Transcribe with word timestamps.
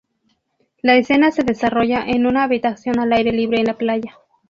La 0.81 0.95
escena 0.95 1.29
se 1.29 1.43
desarrolla 1.43 2.03
en 2.07 2.25
una 2.25 2.43
habitación 2.45 2.97
al 2.99 3.13
aire 3.13 3.31
libre 3.31 3.59
en 3.59 3.65
la 3.67 3.77
playa. 3.77 4.17